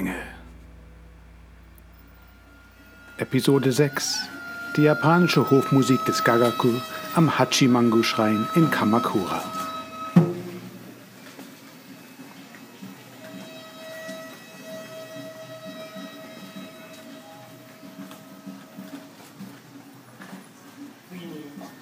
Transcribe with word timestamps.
Menge. 0.00 0.16
Episode 3.18 3.70
6 3.70 4.30
Die 4.76 4.82
japanische 4.82 5.50
Hofmusik 5.50 6.02
des 6.06 6.24
Gagaku 6.24 6.72
am 7.14 7.38
Hachimangu-Schrein 7.38 8.46
in 8.54 8.70
Kamakura. 8.70 9.42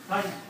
Nein. 0.08 0.47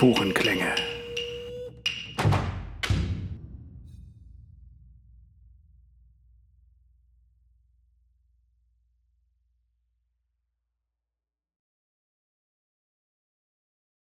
Spurenklänge. 0.00 0.89